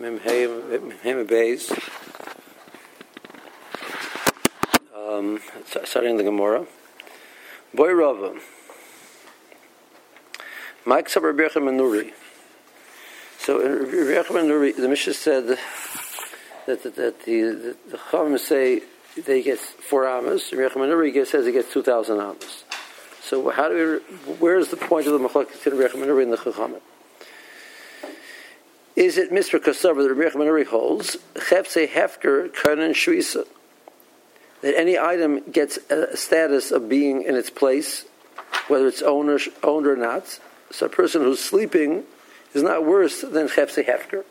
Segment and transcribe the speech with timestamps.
[0.00, 1.72] Mem Beis.
[4.94, 5.40] Um,
[5.84, 6.66] starting the Gemara.
[7.74, 8.38] Boy Rava.
[10.84, 12.12] Mike Sabar Birchem Nuri.
[13.38, 15.58] So in Birchem Nuri, the Mishnah said that,
[16.66, 18.82] that, that the, the, the Chachamim say
[19.26, 20.50] they get four amas.
[20.50, 22.64] Birchem Nuri says he gets 2,000 amas.
[23.20, 26.30] So how do we, where is the point of the Machlok in Birchem Nuri in
[26.30, 26.80] the Chachamim?
[28.98, 29.60] Is it Mr.
[29.60, 33.46] Kasavar that Rabbi Manuri holds, Chepse Hefker Kanan Shvisa,
[34.60, 38.06] that any item gets a status of being in its place,
[38.66, 40.40] whether it's owner, owned or not.
[40.72, 42.06] So a person who's sleeping
[42.54, 44.24] is not worse than Chepse Hefker.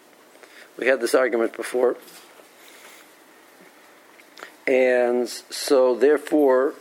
[0.77, 1.95] We had this argument before.
[4.67, 6.73] And so therefore,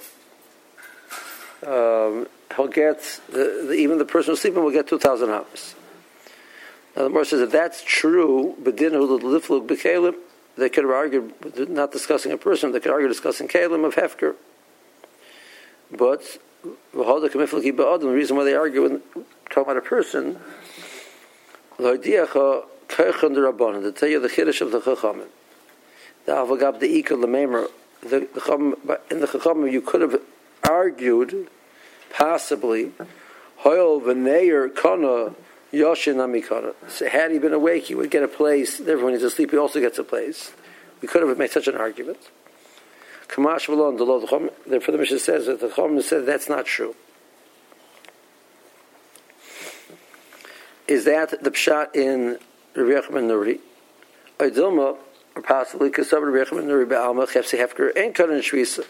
[1.64, 5.76] um, he'll get, the, the, even the person who's sleeping will get 2,000 hours.
[6.96, 8.72] Now the Gemara says if that's true, they
[10.70, 14.34] could have argued not discussing a person, they could argue discussing kalim of hefker.
[15.90, 19.02] But the reason why they argue when
[19.50, 20.38] talking about a person,
[21.76, 22.14] to tell
[24.08, 25.28] you the chiddush of the chachamim,
[26.24, 27.68] the avagab the lememer,
[28.00, 28.26] the
[29.10, 30.18] in the chachamim you could have
[30.64, 31.50] argued
[32.10, 32.92] possibly
[33.60, 35.34] hoyel v'neir kana
[35.80, 36.74] Yoshin Amikara.
[36.88, 38.80] So had he been awake, he would get a place.
[38.80, 40.52] Everyone he's asleep, he also gets a place.
[41.00, 42.18] We could have made such an argument.
[43.28, 46.94] Kamash Valon, the therefore the Mishnah says that the Chom said that's not true.
[50.86, 52.38] Is that the pshat in
[52.74, 53.58] Rabbi Yechman Nuri?
[54.38, 54.96] Dilma,
[55.34, 58.84] or possibly Kasab Rabbi Yechman Nuri Ba'alma, Chefsi Hefker, and Karan Shvisa.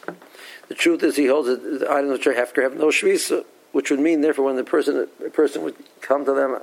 [0.69, 3.91] The truth is he holds that the items which are Hefker have no Shvisa, which
[3.91, 6.61] would mean, therefore, when the person, a person would come to them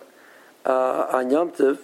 [0.65, 1.79] uh, on Yom Tov,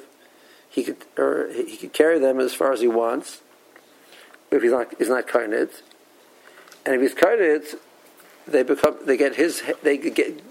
[0.69, 3.41] he could or he could carry them as far as he wants.
[4.52, 5.81] If he's not he's not karnit,
[6.85, 7.75] and if he's karnit,
[8.47, 10.41] they become they get his they get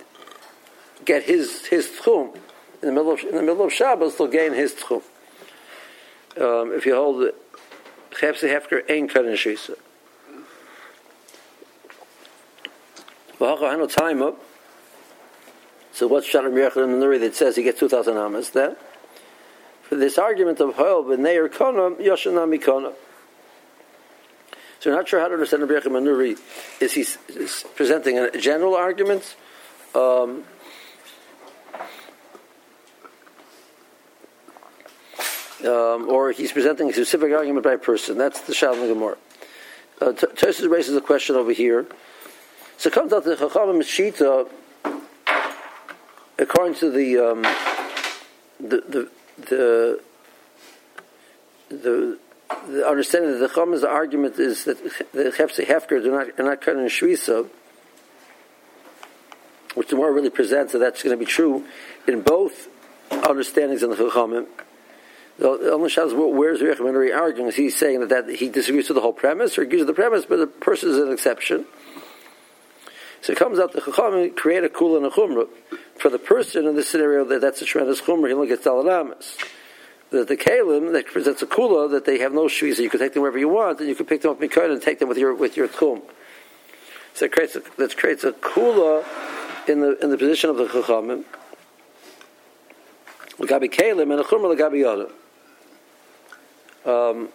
[1.05, 2.35] get his his tchum
[2.83, 5.03] in the middle of in the middle of Shabbos they'll gain his tchum.
[6.41, 7.33] Um, if you hold
[8.11, 9.77] chepse hefker ein karin shisa.
[13.39, 14.48] V'hacha time up.
[15.99, 18.77] So what's Shalom Yechon the Nuri that says he gets 2,000 amas then?
[19.83, 22.93] For this argument of Hoel b'neir kona, Yoshanami kona.
[24.79, 26.39] So we're not sure how to understand Rabbi Yechon Nuri.
[26.81, 27.01] Is he
[27.35, 29.35] is presenting a general argument?
[29.93, 30.45] Um,
[35.67, 38.19] um, or he's presenting a specific argument by person.
[38.19, 39.17] That's the Shalom Gemara.
[40.01, 41.89] Uh, Tosis raises a question over here.
[42.77, 44.49] So comes out the Chachamim Shita
[46.39, 47.43] according to the um,
[48.61, 49.11] the, the
[49.49, 50.01] the
[51.69, 52.19] the
[52.67, 54.83] the understanding that the Chum's argument is that
[55.13, 57.49] the Chepsi Hefker do not are not cut in Shvisa,
[59.75, 61.67] which the more really presents that that's going to be true
[62.07, 62.69] in both
[63.11, 64.47] understandings in the Chachamim.
[65.39, 67.49] The only shadows where's Rechmanari arguing?
[67.49, 69.95] Is he saying that, that he disagrees with the whole premise, or agrees with the
[69.95, 71.65] premise, but the person is an exception?
[73.21, 75.49] So it comes out the Chachamim create a kula and a chumrah
[75.99, 78.29] for the person in this scenario that that's a tremendous chumrah.
[78.29, 79.37] He only gets dalanamas.
[80.11, 82.79] The, the kalim that presents a kula that they have no shviza.
[82.79, 84.81] You can take them wherever you want, and you can pick them up mikar and
[84.81, 86.03] take them with your with your tchum.
[87.15, 89.05] So it creates a, that creates a kula
[89.69, 91.25] in the in the position of the chachamim.
[93.39, 95.11] Lagabi kalim and a chumrah lagabi yada.
[96.87, 97.29] Um,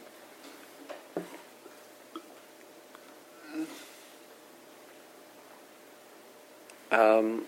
[6.92, 7.46] um,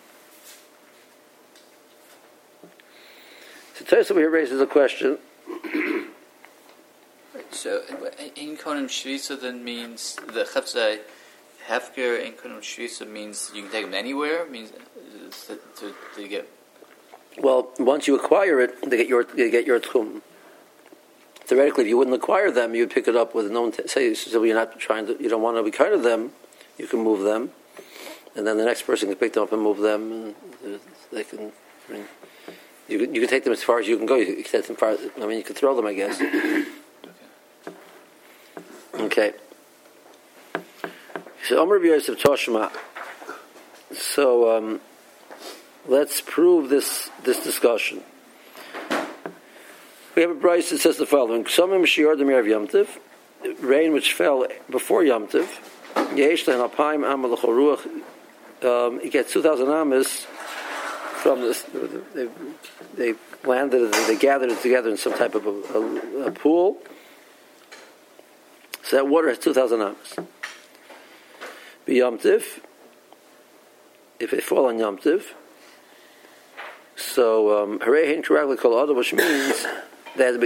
[4.04, 5.18] so Tosa here raises a question.
[7.52, 7.82] So,
[8.36, 11.00] in Konim Shvisa then means the Chefzai
[11.68, 14.46] Hefker in Konim Shvisa means you can take them anywhere.
[14.46, 16.50] Means uh, to, to, to, get.
[17.38, 20.22] Well, once you acquire it, they get your they get your tchum.
[21.46, 24.14] Theoretically, if you wouldn't acquire them, you'd pick it up with no t- say.
[24.14, 25.22] So you're not trying to.
[25.22, 26.32] You don't want to be kind of them.
[26.78, 27.52] You can move them
[28.36, 30.12] and then the next person can pick them up and move them,
[30.64, 30.80] and
[31.12, 31.52] they can.
[32.88, 34.16] You can, you can take them as far as you can go.
[34.16, 34.98] You can take them far.
[35.18, 36.22] I mean, you can throw them, I guess.
[38.96, 39.34] okay.
[41.48, 42.72] So Omer Yosef Toshma.
[43.94, 44.82] So um,
[45.88, 48.02] let's prove this this discussion.
[50.16, 52.88] We have a price that says the following: Some Ksomim Shior Demir Yomtiv,
[53.60, 55.48] rain which fell before Yomtiv,
[56.16, 57.36] Yesh Lehan Alpaim Amal
[58.64, 60.26] um, he gets 2,000 amas
[61.26, 61.64] from this.
[62.14, 62.28] They,
[62.94, 66.78] they landed it, they gathered it together in some type of a, a, a pool.
[68.84, 70.16] So that water has 2,000 amas.
[71.88, 72.44] B'yomtiv,
[74.20, 75.24] if they fall on yomtiv,
[76.96, 79.64] so um, Harehin Karagli Kol Adam, which means
[80.18, 80.40] that,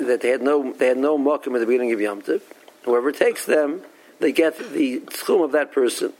[0.00, 2.42] that they had no they had no mokum at the beginning of yomtiv.
[2.82, 3.82] Whoever takes them,
[4.18, 6.12] they get the schum of that person.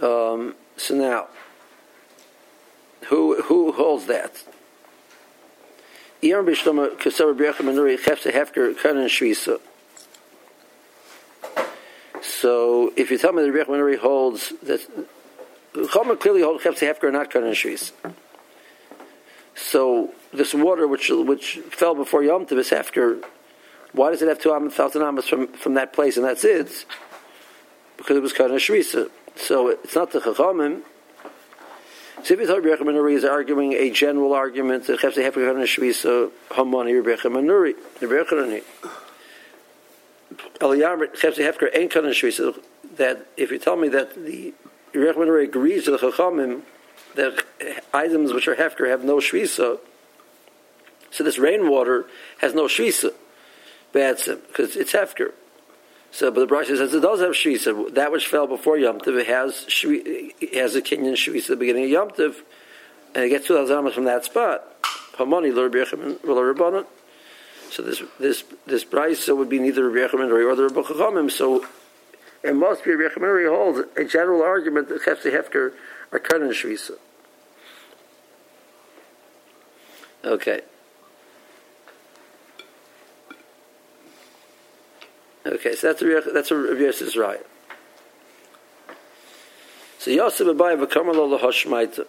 [0.00, 0.54] Um,
[0.86, 1.26] so now,
[3.08, 4.44] who who holds that?
[12.22, 14.80] So, if you tell me the Rebbe holds that
[15.74, 17.92] Chomer clearly holds Chefse Hefker not Karan Shvis.
[19.54, 23.24] So, this water which which fell before Yom Tov is Hefker.
[23.92, 26.86] Why does it have two thousand amas from from that place and that's it?
[27.96, 29.10] Because it was Karan Shvisa.
[29.36, 30.82] So it's not the Chachamim.
[32.18, 37.20] Sivit Rabbi Manuri is arguing a general argument that Chefse Hefker Karan Shvisa Hamani Rabbi
[37.28, 38.62] Manuri Rabbi Chanani.
[40.58, 42.58] Eliyam Chefse Hefker ain't Karan Shvisa.
[42.96, 44.54] That if you tell me that the
[44.94, 46.62] Rabbi agrees with the Chachamim
[47.14, 47.44] that
[47.92, 49.78] items which are Hefker have no Shvisa,
[51.10, 52.06] so this rainwater
[52.38, 53.12] has no Shvisa,
[53.92, 55.32] because it's Hefker.
[56.16, 57.92] So, but the Brisa says it does have shvisa.
[57.92, 59.64] That which fell before Yom Tov has
[60.54, 62.36] has a kinyan shvisa at the beginning of Yom Tov,
[63.14, 64.64] and it gets two thousand amos from that spot.
[65.18, 65.52] Hamani
[67.68, 71.30] So this this this Brisa would be neither Rabbi Yechamin or the Rebbe Chachamim.
[71.30, 71.66] So
[72.42, 75.74] it must be Rabbi Yechamin holds a general argument that Chefse Hefker
[76.12, 76.92] are Karan shvisa.
[80.24, 80.62] Okay.
[85.46, 87.40] Okay, so that's a that's a Rabbi Yosef's right.
[89.98, 92.04] So Yosef Abai v'kamal lahashmaita.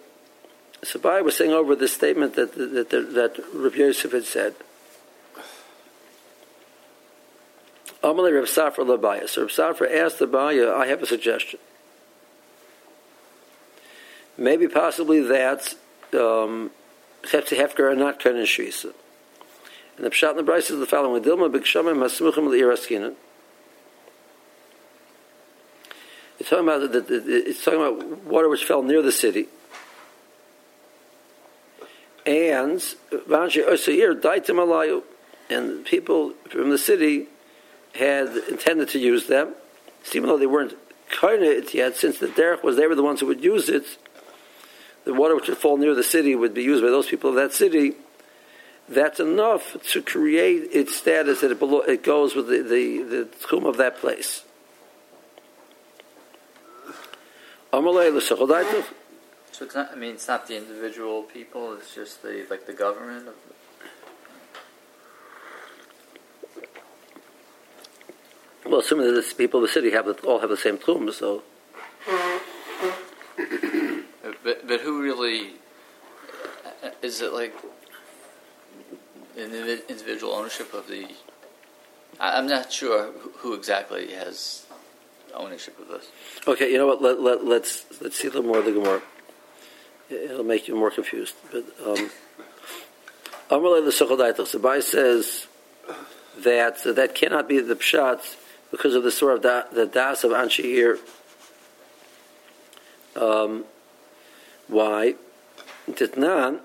[0.82, 4.54] So Abai was saying over the statement that that that, that Rabbi Yosef had said.
[8.02, 9.28] Amalei Rav Safra Labaya.
[9.28, 11.58] So Rav Safra asked Abaya, I have a suggestion.
[14.36, 15.74] Maybe possibly that
[16.12, 16.70] um,
[17.24, 18.92] Hefker are not Kanan Shvisa.
[19.96, 23.14] And the Pshat in the Bryce is the following: Dilma b'kshamim hasmuchim li'iraskinan.
[26.48, 29.48] It's talking about the, the, it's talking about water which fell near the city.
[32.24, 35.02] And oh,
[35.50, 37.26] and people from the city
[37.94, 39.52] had intended to use them,
[40.14, 40.74] even though they weren't
[41.22, 43.98] it yet, since the derech was they were the ones who would use it.
[45.04, 47.36] The water which would fall near the city would be used by those people of
[47.36, 47.92] that city.
[48.88, 53.28] That's enough to create its status that it, belo- it goes with the the, the
[53.46, 54.44] tomb of that place.
[59.52, 59.90] So it's not.
[59.92, 61.74] I mean, it's not the individual people.
[61.74, 63.28] It's just the like the government.
[63.28, 63.34] Of
[68.64, 71.10] well, assuming that the people of the city have the, all have the same tomb,
[71.12, 71.42] so.
[74.44, 75.54] But but who really
[77.02, 77.54] is it like
[79.36, 79.52] an
[79.88, 81.06] individual ownership of the?
[82.20, 84.64] I'm not sure who exactly has
[85.34, 86.10] ownership of this.
[86.46, 87.02] Okay, you know what?
[87.02, 89.02] Let, let, let's let's see a little more of the Gemara.
[90.10, 91.34] It'll make you more confused.
[91.52, 92.10] But um,
[93.50, 95.46] Amalei the The Bai says
[96.38, 98.36] that that cannot be the pshat
[98.70, 100.98] because of the sort of da, the das of Anshiir.
[103.16, 103.64] Um,
[104.68, 105.14] why?
[105.90, 106.60] Titnan,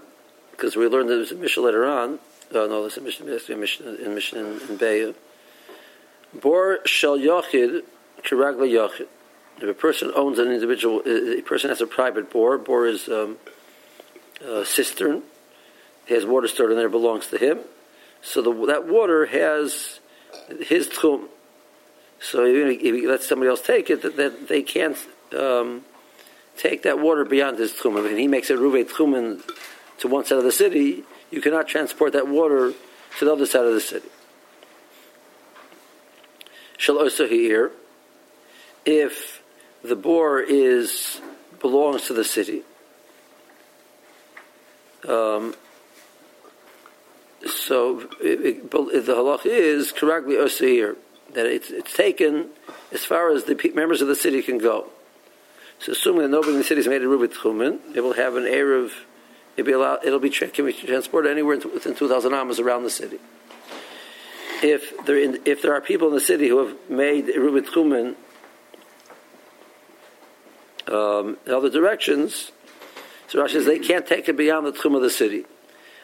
[0.52, 2.20] because we learned that there's a mission later on.
[2.52, 5.16] Uh, no, there's a mission, a mission in mission in, in Beya.
[6.34, 7.84] Bor shel yochid
[8.24, 9.08] kiragla yochid.
[9.58, 12.58] If a person owns an individual, a person has a private bore.
[12.58, 13.38] Bore is um,
[14.44, 15.24] a cistern.
[16.06, 17.60] He has water stored in there, belongs to him.
[18.22, 20.00] So the, that water has
[20.60, 21.28] his tchum.
[22.20, 24.98] So if he lets somebody else take it, that, that they can't
[25.38, 25.84] um,
[26.58, 28.04] take that water beyond his tchum.
[28.04, 29.42] Mean, he makes a ruve tchumen
[30.00, 31.04] to one side of the city.
[31.32, 32.74] You cannot transport that water
[33.20, 34.10] to the other side of the city.
[36.78, 37.72] Shall also hear
[38.86, 39.42] if
[39.84, 41.22] the bore is
[41.60, 42.62] belongs to the city.
[45.08, 45.56] Um,
[47.46, 50.96] so it, it, the halach is correctly osir
[51.34, 52.50] that it's, it's, taken
[52.92, 54.88] as far as the members of the city can go.
[55.80, 58.36] So assuming that nobody in the city has made a rubit chumen, it will have
[58.36, 58.94] an air of
[59.58, 62.90] it'll be allowed, it'll be can be transported anywhere within two thousand amas around the
[62.90, 63.20] city.
[64.62, 67.66] If there in, if there are people in the city who have made a rubit
[67.68, 68.16] chumen
[70.94, 72.52] um, in other directions,
[73.28, 75.46] so Rashi says they can't take it beyond the tchum of the city.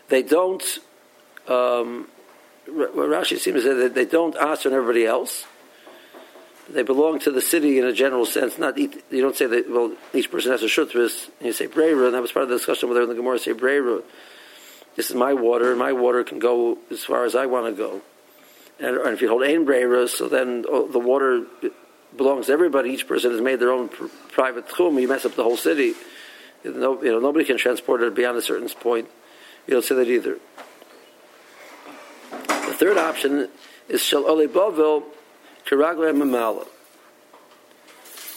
[0.07, 0.63] They don't.
[1.47, 2.07] Um,
[2.67, 5.45] Rashi seems to say that they don't ask on everybody else.
[6.69, 8.57] They belong to the city in a general sense.
[8.57, 9.69] Not you don't say that.
[9.69, 12.49] Well, each person has a shutvis, and you say breira, and that was part of
[12.49, 14.03] the discussion whether in the Gemara say breira.
[14.95, 17.71] This is my water, and my water can go as far as I want to
[17.71, 18.01] go.
[18.79, 21.45] And, and if you hold ein breira, so then oh, the water
[22.15, 22.91] belongs to everybody.
[22.91, 25.01] Each person has made their own pr- private tchum.
[25.01, 25.93] You mess up the whole city.
[26.63, 29.07] You know, you know, nobody can transport it beyond a certain point.
[29.67, 30.37] You don't say that either.
[32.29, 33.49] The third option
[33.87, 35.03] is shel ole bavel
[35.65, 36.67] kiragle mamala.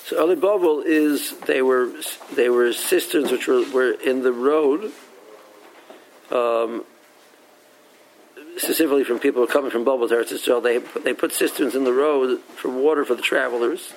[0.05, 1.91] So ole is they were
[2.35, 4.93] they were cisterns which were, were in the road.
[6.31, 6.85] Um,
[8.57, 11.93] specifically from people coming from Babel to Eretz Yisrael, they they put cisterns in the
[11.93, 13.93] road for water for the travelers.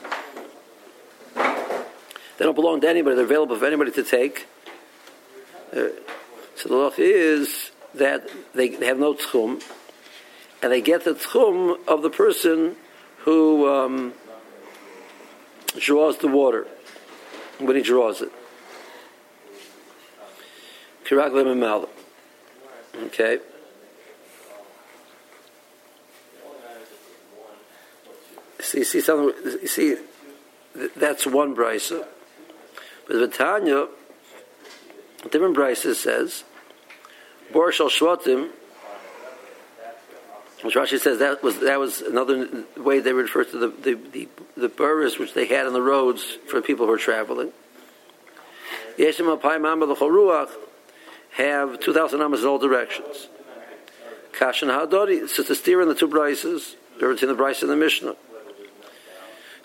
[1.35, 4.47] They don't belong to anybody; they're available for anybody to take.
[5.71, 5.89] Uh,
[6.55, 9.61] so the law is that they, they have no tchum,
[10.61, 12.75] and they get the tchum of the person
[13.19, 14.13] who um,
[15.77, 16.67] draws the water
[17.59, 18.31] when he draws it.
[22.95, 23.39] Okay.
[28.75, 29.33] See, see something.
[29.61, 29.95] You see,
[30.97, 32.05] that's one brisa.
[33.07, 33.87] But the Tanya,
[35.31, 36.43] different brisa says,
[37.53, 38.49] Bor Shal Shvatim,
[40.61, 44.27] which Rashi says that was that was another way they refer to the the the,
[44.57, 47.53] the burris which they had on the roads for people who were traveling.
[48.97, 50.49] Yeshim Alpai Mamba the
[51.31, 53.29] have two thousand amas in all directions.
[54.33, 57.77] Kashan Hadori, so to steer in the two brises, difference in the brise and the
[57.77, 58.17] Mishnah.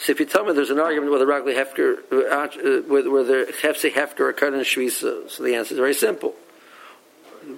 [0.01, 4.21] So if you tell me there's an argument whether Ragli Hefker, uh, whether Hefse Hefker
[4.21, 6.35] or Karnan Shvisa, so the answer is very simple.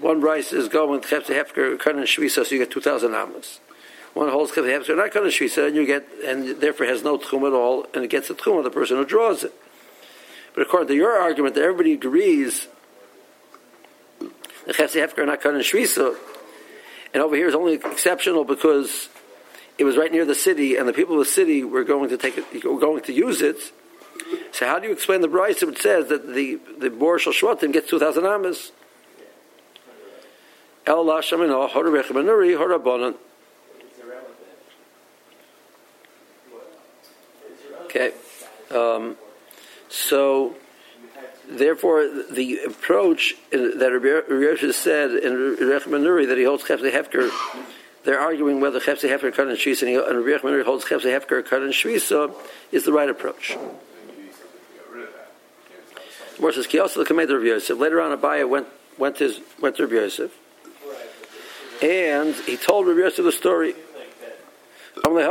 [0.01, 3.61] One rice is going with Hefse Hefker, Karnan Shvisa, so you get 2,000 amas.
[4.15, 7.47] One holds Hefse Hefker, not Karnan Shvisa, and you get, and therefore has no tchum
[7.47, 9.55] at all, and it gets the tchum of the person who draws it.
[10.53, 12.67] But according to your argument, that everybody agrees
[14.19, 16.17] the Hefse Hefker, not Karnan Shvisa,
[17.15, 19.09] and over here is only exceptional because
[19.79, 22.17] it was right near the city, and the people of the city were going to
[22.17, 23.73] take it, were going to use it.
[24.53, 27.73] So how do you explain the Bryce which says that the the Bor Shal Shvatim
[27.73, 28.73] gets two thousand amas?
[30.87, 31.09] El.
[37.85, 38.13] Okay,
[38.71, 39.17] um,
[39.89, 40.55] so
[41.49, 47.31] therefore the approach that Rabbi said in Rech Manuri that he holds Hefker
[48.05, 52.35] they're arguing whether Chefse Hefker and Shvisa and Rabbi holds Chefse Hefker and Shvisa
[52.71, 53.57] is the right approach.
[56.41, 57.79] More says Kiyos the Kamed Rabbi Yosef.
[57.79, 58.67] Later on, Abaya went
[58.99, 60.33] went to went to Rabbi Yosef,
[61.81, 63.75] and he told Rabbi Yosef the story.
[64.97, 65.27] Abaya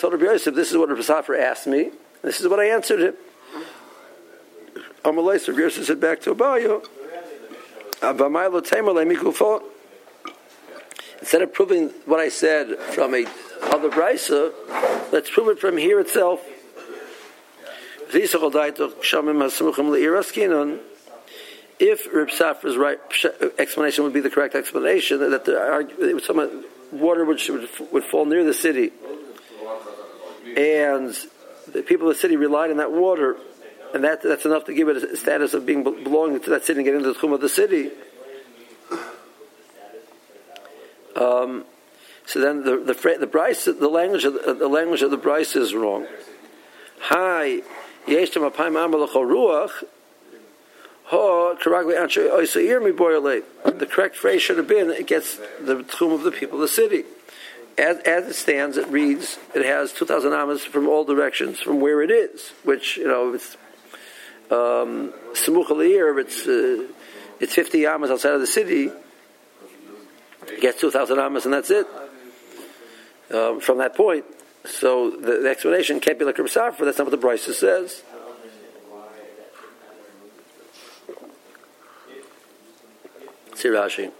[0.00, 1.90] told Rabbi Yosef, "This is what Rabbi Safra asked me.
[2.22, 3.16] This is what I answered him."
[5.04, 6.82] Amalei, Rabbi Yosef said back to Abaya.
[11.20, 13.26] Instead of proving what I said from a
[13.62, 14.52] other brisa,
[15.12, 16.40] let's prove it from here itself.
[21.78, 22.98] If Reb Safra's right
[23.58, 28.44] explanation would be the correct explanation, that the some water which would, would fall near
[28.44, 28.92] the city,
[30.56, 31.14] and
[31.66, 33.36] the people of the city relied on that water
[33.94, 36.80] and that, that's enough to give it a status of being belonging to that city
[36.80, 37.90] and get into the chum of the city.
[41.14, 41.64] Um,
[42.26, 45.56] so then the the the Bryce, the language of the, the language of the Bryce
[45.56, 46.06] is wrong.
[47.00, 47.62] Hi,
[48.06, 49.84] yeshtem apayim ruach.
[51.08, 51.46] The
[53.88, 57.04] correct phrase should have been, it gets the tomb of the people of the city.
[57.78, 62.02] As, as it stands, it reads, it has 2,000 amas from all directions from where
[62.02, 63.56] it is, which, you know, it's
[64.50, 66.86] um, it's uh,
[67.38, 68.90] it's 50 amas outside of the city,
[70.60, 71.86] gets 2,000 amas and that's it.
[73.32, 74.24] Um, from that point,
[74.64, 76.84] so the, the, explanation can't be like Reb Safra.
[76.84, 78.02] That's not what the Brisa says.
[83.56, 84.12] See Rashi.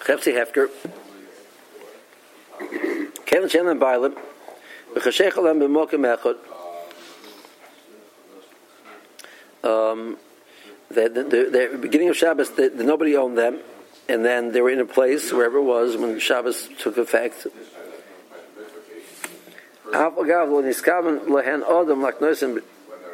[0.00, 0.70] Chefzi Hefker.
[3.26, 4.16] Kevin Shannon Bailim.
[4.94, 6.36] V'chashech b'mokim echot.
[9.66, 10.16] Um,
[10.88, 13.60] the, the, the, beginning of Shabbos, the, nobody owned them,
[14.08, 17.46] and then they were in a place wherever it was when Shabbos took effect.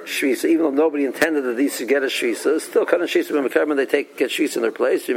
[0.04, 3.86] Even though nobody intended that these should get a shvisa, still cut shvisa when they
[3.86, 5.08] take get shvisa in their place.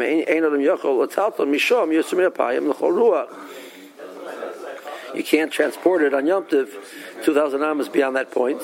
[5.15, 6.75] You can't transport it on Yom Tiv,
[7.23, 8.61] 2,000 amas beyond that point.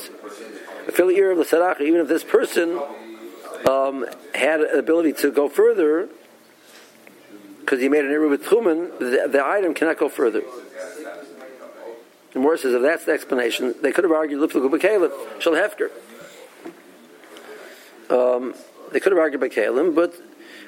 [0.87, 2.79] Even if this person
[3.69, 6.09] um, had an ability to go further,
[7.59, 10.41] because he made an error with Truman, the, the item cannot go further.
[12.33, 15.89] The more says if that's the explanation, they could have argued Lifluk B'Kaleb, Shal Hefker.
[18.09, 18.53] Um,
[18.91, 20.13] they could have argued by Kalim, but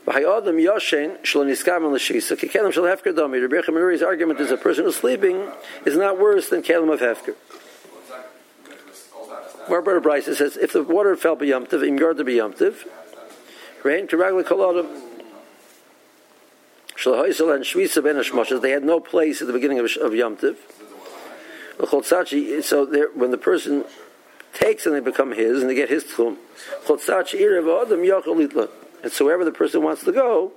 [0.06, 3.40] B'Hayadam Yoshen Shal Niskam L'Shisa Kekelim Shal Hefker Domi.
[3.40, 5.50] Rabbi Yechamir's argument is a person who's sleeping
[5.86, 7.36] is not worse than Kalim of Hefker.
[9.68, 12.88] Barbara Bryce says if the water fell b'yamtiv, im yard to b'yamtiv,
[13.84, 14.88] rain to ragli kolodam.
[16.96, 20.58] Shalhoisel and Shvisa ben they had no place at the beginning of, of Yamtiv.
[22.64, 23.84] So when the person
[24.54, 26.38] takes and they become his and they get his tchum,
[29.04, 30.52] and so wherever the person wants to go,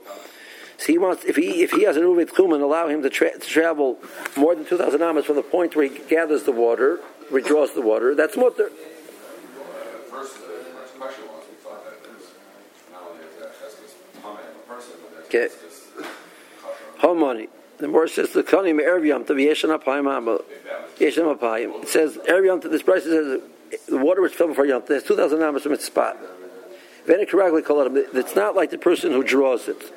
[0.76, 3.32] so he wants if he if he has an uvet and allow him to, tra-
[3.32, 3.98] to travel
[4.36, 7.00] more than two thousand amas from the point where he gathers the water,
[7.32, 8.70] withdraws the water, that's mutter.
[15.26, 15.48] Okay.
[16.98, 17.48] Home money.
[17.78, 20.40] The more says the kanim erev yom to yeshan apayim
[20.98, 21.82] yeshan apayim.
[21.82, 23.40] It says erev yom to this price says uh,
[23.88, 24.82] the water which fell before yom.
[24.88, 26.16] There's two thousand amas from its spot.
[27.08, 29.92] It's not like the person who draws it,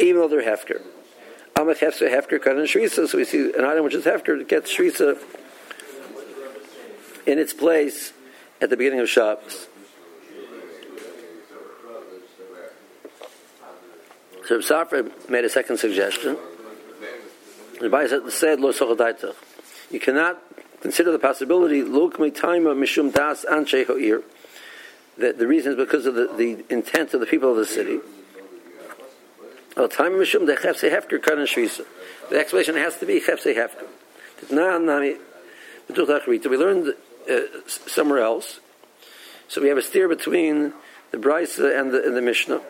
[0.00, 0.80] even though they're hefker.
[1.54, 3.06] Amak hefker hefker cut in shrisa.
[3.06, 5.18] So we see an item which is hefker gets shrisa
[7.26, 8.12] in its place
[8.60, 9.68] at the beginning of Shabbos.
[14.46, 16.36] So Safra made a second suggestion.
[17.80, 18.72] The Bible said, "Lo
[19.90, 20.42] You cannot
[20.80, 24.22] consider the possibility luk taima mishum das anshe ho'ir.
[25.18, 28.00] That the reason is because of the, intent of the people of the city.
[29.76, 29.84] The
[32.38, 33.86] explanation has to be chefse hefker.
[36.48, 36.94] We learned
[37.30, 38.60] uh, somewhere else.
[39.48, 40.72] So we have a steer between
[41.10, 42.60] the Brisa and the, and the Mishnah.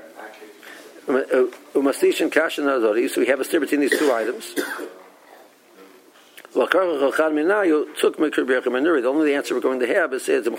[1.06, 3.08] Umastish and Kashan Azori.
[3.08, 4.54] So we have a steer between these two items.
[6.52, 6.66] The
[9.06, 10.50] only answer we're going to have is says the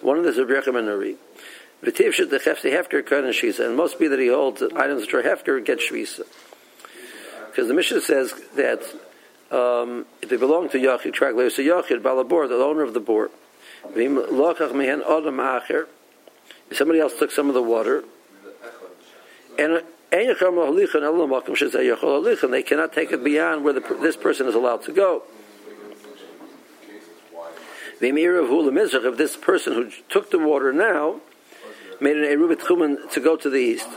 [0.00, 0.80] One of them is Rabbi
[2.10, 5.22] should the hefse hefker karan shisa, and must be that he holds items which are
[5.22, 6.22] hefker get shvisa.
[7.48, 8.82] Because the Mishnah says that
[9.50, 13.30] um, if they belong to Yachid, Tragler, so Yachid, Balabor, the owner of the board,
[16.68, 18.04] if somebody else took some of the water,
[19.58, 19.82] and
[22.52, 25.22] they cannot take it beyond where the, this person is allowed to go.
[28.00, 31.20] If this person who took the water now
[32.00, 33.88] made an Erubit Chuman to go to the east,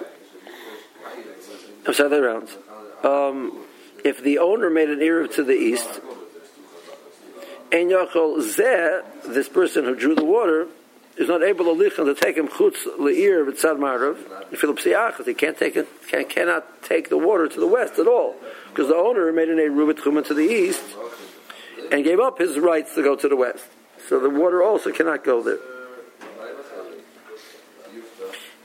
[1.85, 2.57] I'm sorry, that rounds.
[3.03, 3.65] Um,
[4.03, 6.01] if the owner made an Eruv to the east,
[7.71, 10.67] and Yachol Zeh, this person who drew the water,
[11.19, 14.15] is not able to take him chutz leir v'tzad marav.
[14.57, 18.07] Philip siachas he can't take it, can, cannot take the water to the west at
[18.07, 18.35] all
[18.69, 20.81] because the owner made an erubit chuman to the east
[21.91, 23.65] and gave up his rights to go to the west.
[24.07, 25.59] So the water also cannot go there.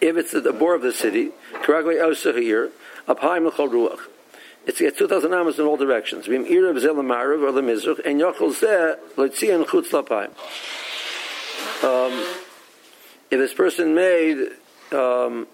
[0.01, 1.31] If it's the bore of the city,
[1.65, 2.71] karagwe osa here,
[3.09, 4.01] up high mechol ruach.
[4.67, 6.27] It's get 2,000 amas in all directions.
[6.27, 6.49] Vim or
[9.67, 10.31] chutz lapayim.
[11.85, 12.13] Um,
[13.31, 14.39] if this person made
[14.93, 15.47] um,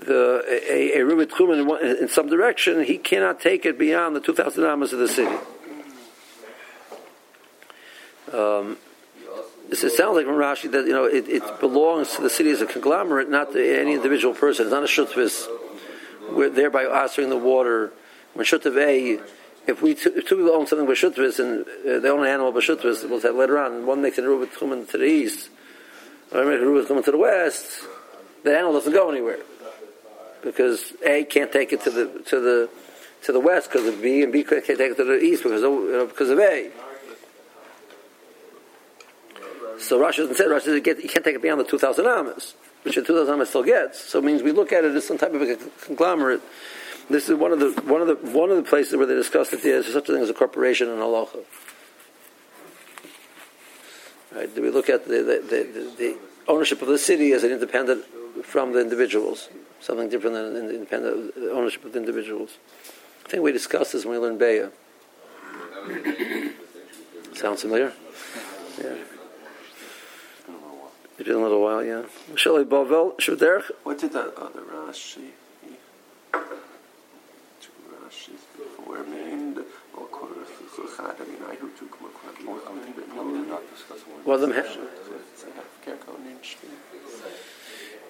[0.00, 1.30] the a, a Rubit
[1.80, 5.36] in, in, some direction, he cannot take it beyond the 2,000 amas of the city.
[8.32, 8.78] Um,
[9.70, 12.60] it sounds like from Rashi that you know it, it, belongs to the city as
[12.60, 14.66] a conglomerate, not to any individual person.
[14.66, 15.46] It's not a shutvis.
[16.30, 17.92] We're thereby answering the water.
[18.34, 19.20] When shutv a
[19.66, 22.52] if we two, if two people own something b'shutvis and uh, they own an animal
[22.52, 25.50] b'shutvis, we'll say later on, one makes an rubit chumen to the east,
[26.32, 27.84] or makes a rubit chumen to the west,
[28.44, 29.38] the animal doesn't go anywhere
[30.42, 32.70] because A can't take it to the to the
[33.24, 35.62] to the west because of B, and B can't take it to the east because
[35.62, 36.70] of, you know, because of A.
[39.80, 42.06] So Rashi doesn't say Rashi doesn't get, you can't take it beyond the two thousand
[42.06, 43.98] amas, which the two thousand amas still gets.
[43.98, 46.42] So it means we look at it as some type of a conglomerate
[47.10, 49.50] this is one of the one of the one of the places where they discuss
[49.50, 51.44] that there is such a thing as a corporation in halacha.
[54.32, 54.54] Right?
[54.54, 58.04] Do we look at the, the, the, the ownership of the city as an independent
[58.44, 59.48] from the individuals,
[59.80, 62.58] something different than in- independent ownership of the individuals.
[63.26, 64.70] I think we discussed this when we learned Beya.
[67.34, 67.92] Sounds familiar?
[68.80, 68.94] Yeah.
[71.20, 72.04] It's been a little while, yeah.
[72.34, 75.32] Shelley Bovel, Shuderch, What did that other Rashi?
[76.32, 79.58] Two Rashis before named
[79.98, 81.20] or Korah Suchad.
[81.20, 82.46] I mean, I who took Mokrat
[84.24, 84.64] one of them, ha-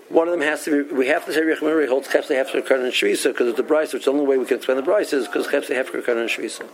[0.09, 2.65] one of them has to be, we have to say Rech Murray holds Chepse Hefker
[2.65, 4.83] Karn and Shvisa because it's the Bryce, which the only way we can explain the
[4.85, 6.65] Bryce is because Chepse Hefker Karn and Shvisa.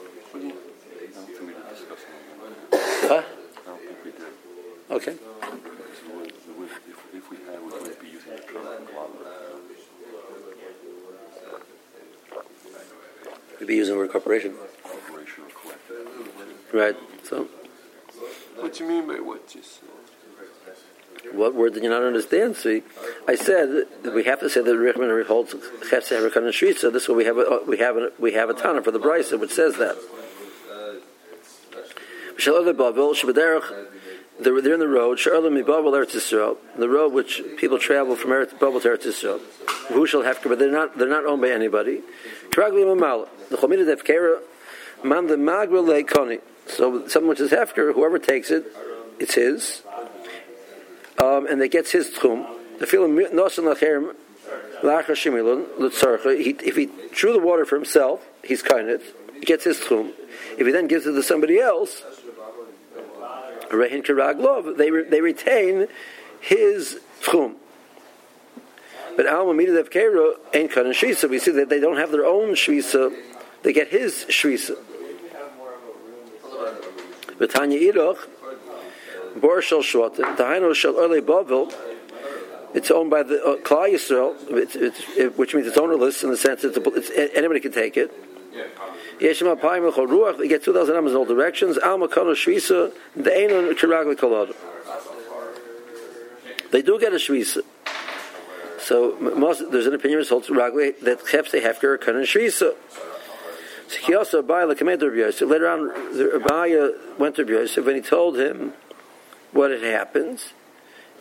[3.09, 3.23] Huh?
[4.91, 5.17] Okay.
[7.13, 9.33] If we had, we wouldn't be using the term conglomerate.
[13.61, 14.55] We'd be using the word corporation.
[14.83, 16.75] Corporation or collective.
[16.75, 16.97] Right.
[17.25, 17.49] So,
[18.57, 19.19] What do you mean by
[21.33, 22.57] what word did you not understand?
[22.57, 22.83] See,
[23.29, 26.93] I said we have to say that Rech Murray holds Chepse Hefker Karn and Shvisa.
[26.93, 28.99] This way we have a, uh, we have a, we have a Tana for the
[28.99, 29.97] Bryce which says that.
[34.39, 38.17] They're, they're in the road, Sharla mi Bavel Eretz Yisrael, the road which people travel
[38.17, 39.41] from Eretz, Bavel to Eretz Yisrael.
[39.89, 42.03] Who shall have but they're not, they're not owned by anybody.
[42.51, 44.41] Kragli Mamal, the Chomina Defkera,
[45.03, 46.41] Man the Magra Leikoni.
[46.67, 48.67] So someone which is Hefker, whoever takes it,
[49.19, 49.83] it's his.
[51.19, 52.47] Um, and they gets his tchum.
[52.79, 53.17] The feeling
[56.33, 59.03] if he drew the water for himself, he's of
[59.35, 60.13] he gets his tchum.
[60.59, 62.03] If he then gives it to somebody else,
[63.71, 65.89] rehin kiraglov, they they retain
[66.41, 67.55] his tchum.
[69.17, 71.31] But alma mida of kera ain't and shvisa.
[71.31, 73.17] We see that they don't have their own shvisa;
[73.63, 74.77] they get his shvisa.
[77.39, 78.19] V'tanya iroch.
[79.41, 81.73] Bor Shel Shvat, Dahainu Shel Erle Bavel,
[82.75, 86.31] it's owned by the uh, Klal Yisrael, it's, it's, it, which means it's ownerless in
[86.31, 88.13] the sense that it's, it's, anybody can take it.
[89.19, 91.79] Yeshem Apayim Lechol Ruach, they get 2,000 amos in all directions.
[91.79, 94.55] Alma Kono Shvisa, the Einon Kiragli Kolod.
[96.71, 97.63] They do get a Shvisa.
[98.79, 102.75] So most, there's an opinion which holds Ragli that Chepse Hefker Kono Shvisa.
[103.89, 105.49] So he also Abaya Lekamed Rabbi Yosef.
[105.49, 105.91] Later on,
[106.41, 108.75] Abaya went to Yosef and he told him
[109.53, 110.43] what had happened.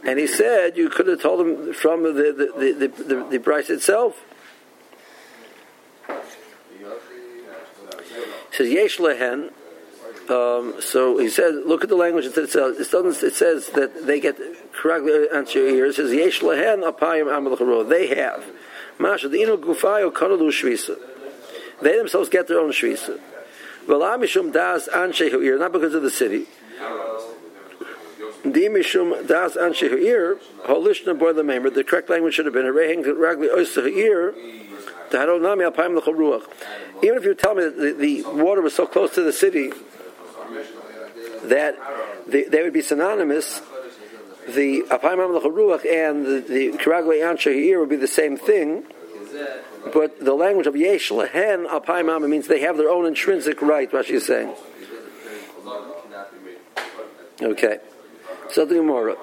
[0.05, 3.71] And he said, you could have told him from the, the, the, the, the, Bryce
[3.71, 4.23] itself.
[6.07, 6.13] He
[8.51, 9.49] says, Yesh lehen.
[10.29, 12.25] Um, so he said, look at the language.
[12.25, 14.37] It says, it, says that they get
[14.73, 15.99] correctly answer your ears.
[15.99, 18.43] It says, Yesh lehen apayim amal They have.
[18.99, 20.97] Masha, the ino gufayo kanalu shvisa.
[21.81, 23.19] They themselves get their own shvisa.
[23.87, 26.47] V'lamishum das anshe hu'ir, not because of the city.
[28.55, 31.73] Dimishum das anshe hu'ir, holishna bor the memer.
[31.73, 33.49] The correct language should have been, Hareheng ragli
[35.09, 37.03] taharonami apayim l'chol ruach.
[37.03, 39.71] Even if you tell me that the, the water was so close to the city
[41.43, 41.75] that
[42.27, 43.61] they, they would be synonymous,
[44.47, 48.85] the apayim l'chol and the, karagli anshe hu'ir would be the same thing,
[49.93, 53.91] but the language of yesh lehen amma means they have their own intrinsic right.
[53.91, 54.53] Rashi is saying.
[57.41, 57.79] Okay,
[58.51, 59.15] so the Gemara.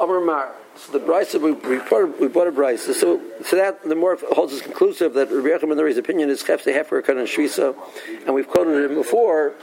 [0.00, 0.54] Amar Mar.
[0.76, 2.84] So the Bryce we we bought, we bought a Bryce.
[2.84, 7.06] So so that the more holds is conclusive that Rabbi Menuri's opinion is chefse hefer
[7.06, 7.76] and shvisa,
[8.24, 9.54] and we've quoted him before.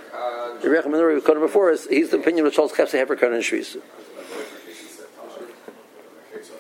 [0.64, 3.82] Rabbi Menuri we've quoted before is he's the opinion which holds chefse hefer and shvisa.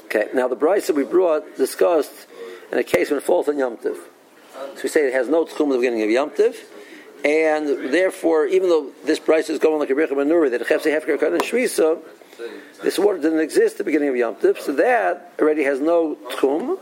[0.05, 2.27] Okay, now the Bryce we brought discussed
[2.71, 3.77] in a case when it falls on Yom.
[3.81, 3.95] So
[4.81, 6.55] we say it has no tchum at the beginning of Yom Tiv,
[7.23, 11.19] and therefore, even though this price is going like a Rebbe Manuri, that Chefse Hefker
[11.19, 11.99] Kan and Shvisa,
[12.84, 16.15] this water didn't exist at the beginning of Yom Tiv, so that already has no
[16.32, 16.80] tchum,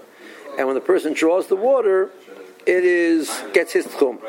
[0.58, 2.10] and when the person draws the water,
[2.66, 4.20] it is gets his tchum.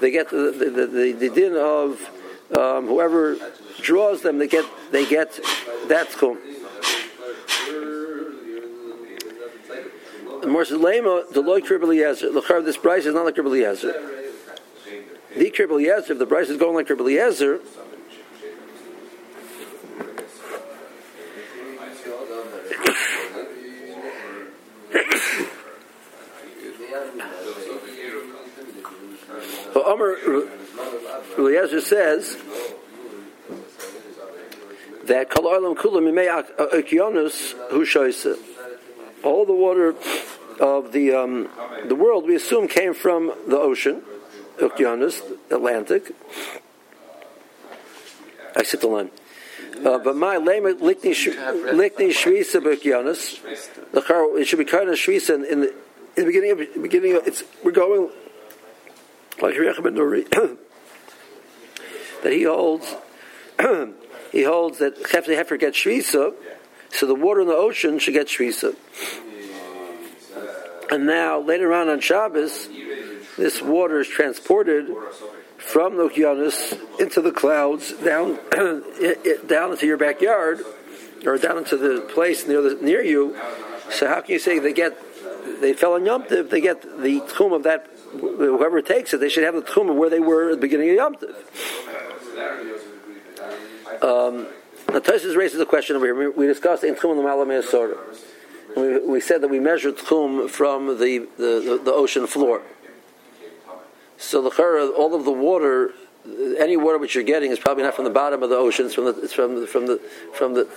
[0.00, 2.10] They get the the, the, the, the din of
[2.56, 3.36] um, whoever
[3.80, 5.38] draws them, they get they get
[5.88, 6.38] that tchum.
[10.40, 12.32] The says lema the loy kribel yezer.
[12.32, 13.92] The this price is not like kribel yezer.
[15.36, 16.10] The kribel yezer.
[16.10, 17.60] If the price is going like kribel yezer.
[29.72, 30.16] So Omer
[31.38, 32.36] Eliezer says
[35.04, 37.54] that olam kulam imei Okeanos.
[39.22, 39.94] All the water
[40.60, 41.48] of the um,
[41.86, 44.02] the world we assume came from the ocean,
[44.58, 46.12] Okeanos, Atlantic.
[48.54, 49.10] I sit the line.
[49.84, 52.60] Uh, but my lema likni sh- likni shvisa
[54.06, 55.74] char it should be kind of shvisa in, in the in
[56.16, 58.10] the beginning of beginning of it's we're going
[59.40, 60.28] like Rebbe ben Nuri
[62.22, 62.94] that he holds
[64.32, 66.34] he holds that Hefzer Heifer gets shvisa,
[66.90, 68.76] so the water in the ocean should get shvisa.
[70.90, 72.68] And now later on on Shabbos,
[73.36, 74.88] this water is transported
[75.58, 78.38] from the Okeanos into the clouds down
[79.46, 80.60] down into your backyard
[81.24, 83.36] or down into the place near the, near you.
[83.90, 84.98] So how can you say they get
[85.60, 89.28] they fell on Yom Tiv, they get the tchum of that whoever takes it, they
[89.28, 91.36] should have the tchum of where they were at the beginning of Yom Tiv.
[94.02, 94.46] Um,
[94.88, 96.30] now Tosis raises a question over here.
[96.30, 98.29] We, discussed in tchum and the Malameh.
[98.76, 102.62] We, we said that we measured tchum from the, the, the, the ocean floor.
[104.18, 105.92] So the all of the water,
[106.58, 108.86] any water which you're getting is probably not from the bottom of the ocean.
[108.86, 110.00] It's from the it's from the, from the
[110.34, 110.68] from the,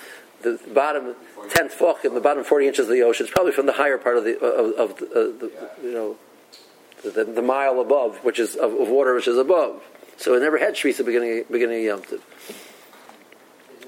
[0.42, 1.16] the bottom
[1.50, 3.26] tenth foch in the bottom forty inches of the ocean.
[3.26, 5.52] It's probably from the higher part of the of, of uh, the
[5.84, 6.18] you know
[7.04, 9.84] the, the mile above, which is of, of water which is above.
[10.16, 12.22] So it never had shvisa beginning beginning of Yom Tov.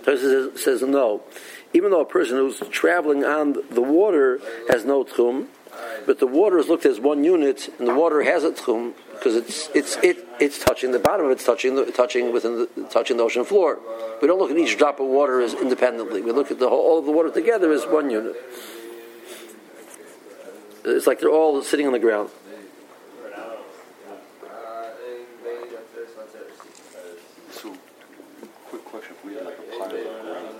[0.04, 1.24] Tosis says no.
[1.76, 5.48] Even though a person who's traveling on the water has no tchum,
[6.06, 9.36] but the water is looked as one unit, and the water has a tchum because
[9.36, 13.18] it's it's it it's touching the bottom of it's touching the touching within the touching
[13.18, 13.80] the ocean floor.
[14.22, 16.22] We don't look at each drop of water as independently.
[16.22, 18.36] We look at the whole all of the water together as one unit.
[20.86, 22.30] It's like they're all sitting on the ground.
[27.52, 27.76] So,
[28.70, 30.56] quick question: If we had like a pile of grain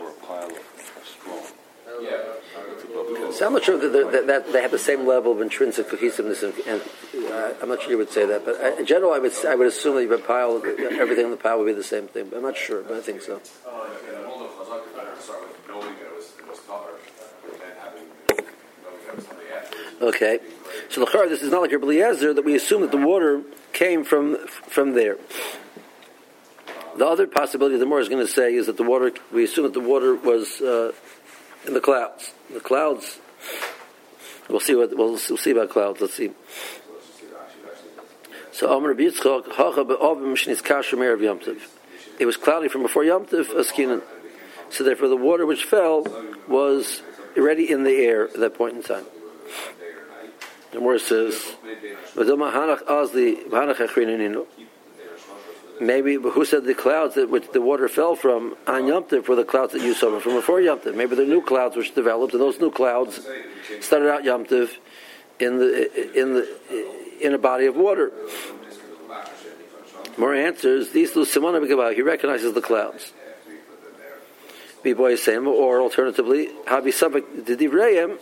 [0.00, 0.58] or a pile of
[1.04, 1.42] straw,
[1.86, 3.27] it's above ten.
[3.38, 6.42] So I'm not sure that, that, that they have the same level of intrinsic cohesiveness,
[6.42, 6.82] and, and
[7.30, 8.44] uh, I'm not sure you would say that.
[8.44, 11.30] But uh, in general, I would I would assume that you would pile everything in
[11.30, 12.30] the pile would be the same thing.
[12.30, 13.40] But I'm not sure, but I think so.
[20.02, 20.40] Okay,
[20.88, 24.02] so the this is not like your Eliezer that we assume that the water came
[24.02, 25.16] from from there.
[26.96, 29.62] The other possibility the more is going to say is that the water we assume
[29.62, 30.90] that the water was uh,
[31.68, 32.32] in the clouds.
[32.52, 33.20] The clouds.
[34.48, 36.00] We'll see what we'll, we'll see about clouds.
[36.00, 36.30] Let's see.
[38.52, 41.40] So Amr Yitzchak Hacha be'ovim shnis kasher of Yom.
[42.18, 44.02] It was cloudy from before Yom askinan.
[44.70, 46.06] So therefore, the water which fell
[46.48, 47.02] was
[47.36, 49.04] already in the air at that point in time.
[50.72, 51.56] The more says,
[52.14, 54.46] "V'doma hanach azli v'hanach achrininu."
[55.80, 59.36] Maybe who said the clouds that which the water fell from on Yom Tov were
[59.36, 60.94] the clouds that you saw from before Yom Tov?
[60.94, 63.20] Maybe they're new clouds which developed, and those new clouds
[63.80, 64.70] started out Yom Tov
[65.38, 66.58] in the in the
[67.20, 68.10] in a body of water.
[70.16, 70.90] More answers.
[70.90, 71.94] These b'gabah.
[71.94, 73.12] He recognizes the clouds.
[74.84, 78.18] Or alternatively, habi subject the divrayim,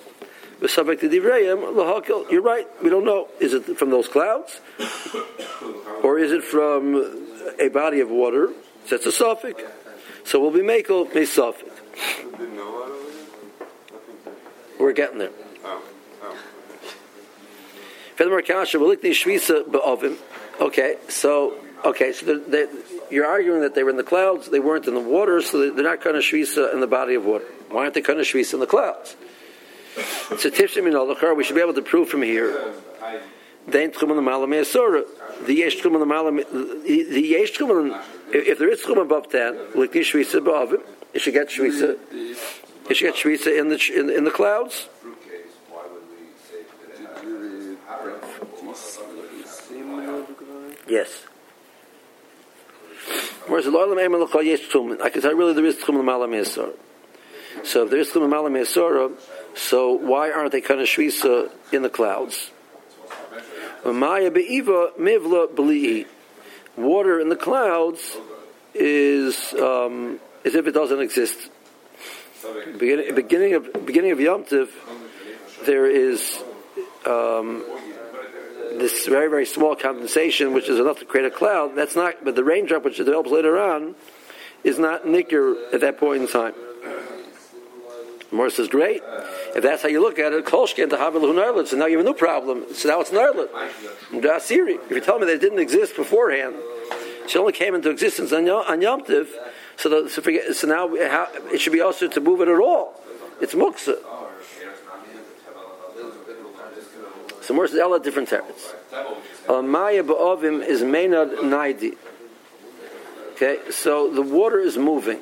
[0.60, 2.30] the subject the lahakil.
[2.30, 2.66] You're right.
[2.82, 3.28] We don't know.
[3.40, 4.60] Is it from those clouds,
[6.02, 7.25] or is it from
[7.58, 8.52] a body of water?
[8.90, 9.62] That's a suffix.
[10.24, 11.70] So we'll be makel a suffix.
[14.78, 15.30] We're getting there.
[18.42, 18.78] Kasha.
[20.60, 21.54] Okay, so
[21.84, 22.66] okay, so they're, they
[23.10, 25.84] you're arguing that they were in the clouds, they weren't in the water, so they're
[25.84, 27.44] not kind of shvisa in the body of water.
[27.70, 29.16] Why aren't they kind of shvisa in the clouds?
[30.38, 30.50] So
[30.82, 32.74] min alachar, we should be able to prove from here.
[33.68, 35.04] Dein tchum on the malam esora.
[35.44, 38.00] The yesh tchum on the malam, the yesh tchum on,
[38.32, 41.98] if there is tchum above ten, likni shvisa ba'ovim, it should get shvisa.
[42.88, 44.88] It should get shvisa in the in, in the clouds.
[50.88, 51.24] Yes.
[53.46, 56.30] Whereas the Lord Lamem Lecha Yesh Tchum, I can tell really there is Tchum L'Malam
[56.30, 56.72] Yisor.
[57.64, 59.12] So if there is Tchum L'Malam Yisor,
[59.56, 62.50] so why aren't they kind of shvisa in the clouds?
[63.92, 66.06] Maya Be'iva Mivla B'li'i.
[66.76, 68.16] Water in the clouds
[68.74, 71.50] is um, as if it doesn't exist.
[72.78, 74.70] Beginning, beginning of beginning of Yom Tiv,
[75.64, 76.42] there is
[77.06, 77.64] um,
[78.78, 81.74] this very very small condensation, which is enough to create a cloud.
[81.74, 83.94] That's not, but the raindrop which develops later on
[84.62, 86.54] is not nicker at that point in time.
[88.30, 89.02] Morris is great.
[89.56, 91.68] If that's how you look at it, kolshken to havilahu narlet.
[91.68, 92.74] So now you have a new problem.
[92.74, 93.48] So now it's narlet.
[94.12, 96.56] If you tell me that it didn't exist beforehand,
[97.26, 99.28] she only came into existence on on Yom Tiv,
[99.78, 102.60] so, the, so, forget, so now how, it should be also to move it at
[102.60, 103.00] all.
[103.40, 103.96] It's muksa.
[107.40, 108.74] So more says all different terrors.
[109.48, 111.96] Uh, Maya ba'ovim is meinad naidi.
[113.32, 115.20] Okay, so the water is moving.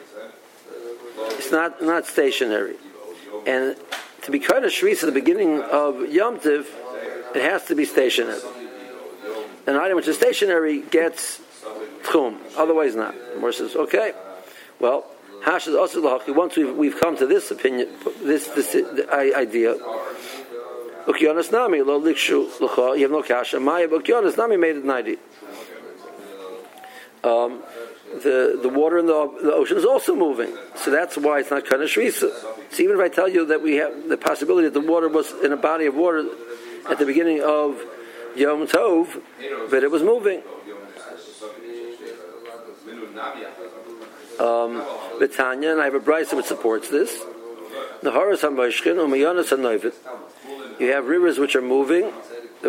[1.38, 2.76] It's not not stationary,
[3.46, 3.76] and
[4.24, 6.68] to be kind of shvis at the beginning of Yom Tiv,
[7.34, 8.40] it has to be stationary.
[9.66, 11.40] An item which is stationary gets
[12.02, 13.14] tchum, otherwise not.
[13.38, 14.12] More says, okay,
[14.80, 15.06] well,
[15.44, 16.34] hash is also lahaki.
[16.34, 17.88] Once we've, we've come to this opinion,
[18.22, 18.74] this this
[19.12, 19.76] idea.
[21.06, 22.94] Okeanos nami lo likshu l'cha.
[22.96, 23.60] You have no kasha.
[23.60, 25.18] Maya Okeanos nami made it ninety.
[27.22, 27.62] Um,
[28.22, 31.66] the the water in the, the ocean is also moving, so that's why it's not
[31.66, 32.30] kind of shvisa.
[32.70, 35.32] So even if I tell you that we have the possibility that the water was
[35.42, 36.26] in a body of water
[36.88, 37.80] at the beginning of
[38.36, 39.22] Yom Tov,
[39.70, 40.42] but it was moving.
[44.38, 44.82] Um,
[45.20, 47.22] Betanya, and I have a brisa which supports this.
[48.02, 48.10] You
[50.90, 52.12] have rivers which are moving,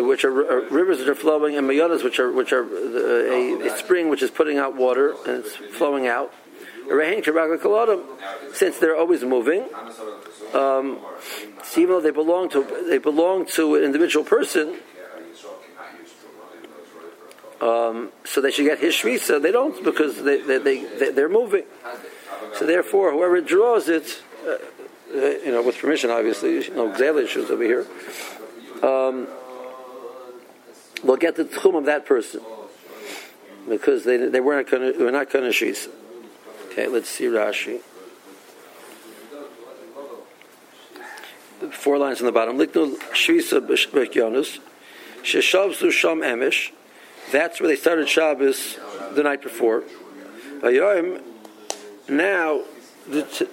[0.02, 3.68] which are uh, rivers which are flowing, and mayanas which are which are uh, a,
[3.68, 6.32] a, spring which is putting out water and it's flowing out.
[8.52, 9.64] Since they're always moving,
[10.54, 11.00] um,
[11.76, 14.78] even though they belong to they belong to an individual person,
[17.60, 19.40] um, so they should get his shvisa.
[19.40, 21.64] They don't because they, they, they, they, are moving.
[22.54, 27.50] So therefore, whoever draws it, uh, uh, you know, with permission, obviously, no exile issues
[27.50, 27.86] over here,
[28.82, 29.26] um,
[31.02, 32.40] will get the tchum of that person
[33.68, 35.88] because they, they were not going to were not shvisa.
[36.70, 37.80] Okay, let's see Rashi.
[41.70, 42.58] Four lines on the bottom.
[42.58, 44.58] Liknu shvisa b'yonus
[45.22, 46.72] sheshavzu sham emish.
[47.32, 48.78] That's where they started Shabbos
[49.14, 49.82] the night before.
[52.08, 52.62] Now,
[53.08, 53.48] the,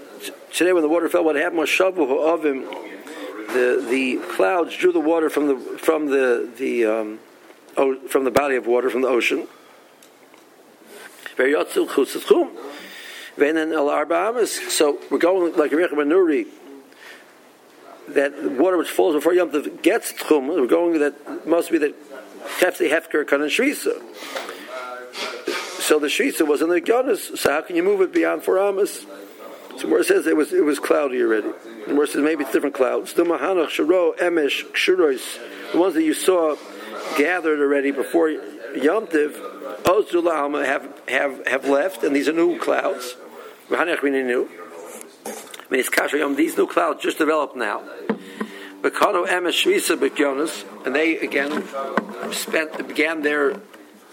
[0.51, 2.62] today when the water fell, what happened was Shavu of him.
[3.47, 7.19] The the clouds drew the water from the from the the um,
[8.09, 9.47] from the body of water from the ocean.
[14.69, 16.47] So we're going like Rebbe Nuri
[18.09, 20.47] that water which falls before Yom Tov gets tchum.
[20.47, 21.95] We're going that must be that
[22.43, 24.01] Hefker Shvisa.
[25.81, 28.57] So the Shvisa was in the Okeanos, so how can you move it beyond four
[28.57, 29.05] Amos?
[29.77, 31.49] So where it says it was it was cloudy already.
[31.88, 33.13] And where it says maybe it's different clouds.
[33.13, 34.71] The Mahanach Sharo Emesh
[35.71, 36.55] the ones that you saw
[37.17, 39.36] gathered already before Yom Tiv,
[39.84, 43.15] Ozula Alma have, have, have left, and these are new clouds.
[43.71, 43.86] I
[45.69, 45.89] mean, it's
[46.36, 47.82] these new clouds just developed now.
[48.84, 51.63] And they again
[52.34, 53.62] spent began their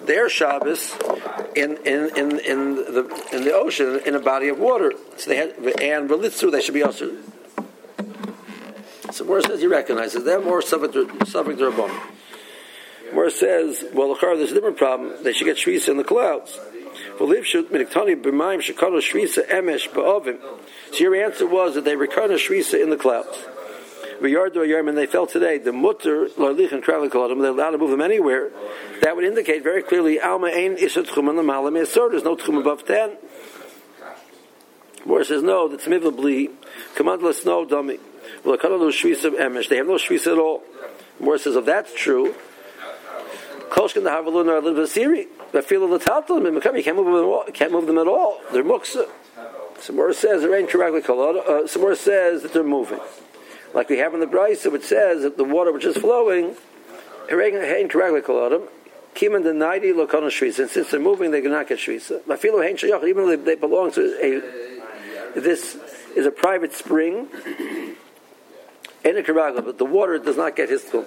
[0.01, 0.97] their Shabbos
[1.57, 4.93] in in, in, in the in the ocean in a body of water.
[5.17, 7.17] So they had and Relitzu they should be also.
[9.11, 11.67] So Morris says he recognizes them more subject subject to
[13.13, 15.23] Morris says, well, there's a different problem.
[15.23, 16.59] They should get Shvisa in the clouds.
[17.19, 17.27] So
[20.99, 23.47] your answer was that they recurred Shvisa in the clouds.
[24.23, 27.39] And they felt today the mutter loilich and them.
[27.41, 28.51] They're allowed to move them anywhere.
[29.01, 32.61] That would indicate very clearly alma ein isat tchum on the malam There's no tchum
[32.61, 33.17] above ten.
[35.07, 35.69] More says no.
[35.69, 36.51] That's mivably
[36.97, 37.99] commandless no dummy.
[38.45, 39.69] Well, of emesh.
[39.69, 40.63] They have no shvisa at all.
[41.19, 42.35] More says if that's true.
[43.71, 45.29] Kolshkin the Havalun are a little bit siri.
[45.53, 47.45] But feel the in Makam, you can't move them at all.
[47.53, 48.41] Can't move them at all.
[48.53, 49.09] They're muksa.
[49.79, 53.01] Samora says there ain't correctly Uh Samora says that they're moving
[53.75, 56.57] like we have in the Brisa, which says that the water which is flowing,
[59.15, 60.61] Kiman the ninety lokana shvisa.
[60.61, 62.23] And since they're moving, they cannot get shvisa.
[63.09, 64.41] Even though they belong to a,
[65.41, 65.77] this
[66.17, 67.29] is a private spring,
[69.05, 69.23] in a
[69.63, 71.05] but the water does not get his tchum.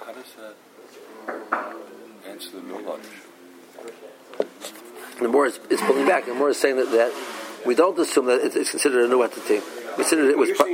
[0.00, 0.54] How does that
[2.42, 3.00] answer the midrash?
[5.20, 7.12] The more it's, it's pulling back, the more it's saying that, that
[7.66, 10.50] we don't assume that it's considered a new entity We considered it was.
[10.56, 10.70] Part,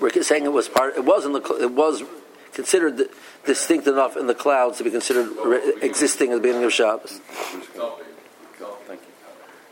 [0.00, 0.96] we're saying it was part.
[0.96, 1.40] It was in the.
[1.60, 2.02] It was
[2.54, 3.08] considered
[3.44, 5.30] distinct enough in the clouds to be considered
[5.82, 7.20] existing at the beginning of Shabbos.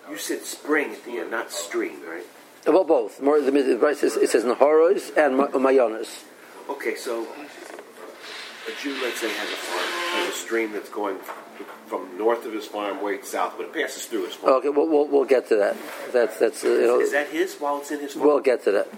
[0.08, 2.24] You said spring at the end, not stream, right?
[2.66, 3.22] Well, both.
[3.22, 6.24] More the, the it says, it says Naharos and Mayonis.
[6.68, 7.26] Okay, so
[8.70, 11.18] a Jew, let's say, has a farm, has a stream that's going
[11.86, 14.54] from north of his farm way south, but it passes through his farm.
[14.54, 15.76] Okay, we'll, we'll, we'll get to that.
[16.12, 16.64] That's that's.
[16.64, 18.26] Uh, you know, is that his while it's in his farm?
[18.26, 18.88] We'll get to that.